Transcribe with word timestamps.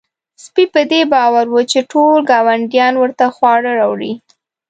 سپی 0.43 0.63
په 0.73 0.81
دې 0.91 1.01
باور 1.13 1.45
و 1.53 1.57
چې 1.71 1.79
ټول 1.91 2.17
ګاونډیان 2.31 2.93
ورته 2.97 3.25
خواړه 3.35 3.71
راوړي. 3.79 4.13